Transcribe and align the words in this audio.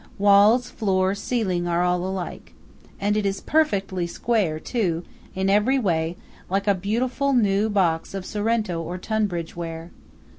Walls, 0.17 0.67
floor, 0.71 1.13
ceiling 1.13 1.67
are 1.67 1.83
all 1.83 2.03
alike. 2.03 2.53
And 2.99 3.15
it 3.15 3.23
is 3.23 3.39
perfectly 3.39 4.07
square, 4.07 4.59
too, 4.59 5.03
in 5.35 5.47
every 5.47 5.77
way, 5.77 6.17
like 6.49 6.65
a 6.65 6.73
beautiful 6.73 7.27
little 7.27 7.43
new 7.43 7.69
box 7.69 8.15
of 8.15 8.25
Sorrento 8.25 8.81
or 8.81 8.97
Tunbridge 8.97 9.55
ware. 9.55 9.91